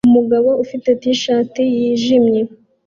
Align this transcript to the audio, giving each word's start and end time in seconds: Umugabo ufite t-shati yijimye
Umugabo 0.09 0.49
ufite 0.63 0.89
t-shati 1.01 1.63
yijimye 1.75 2.41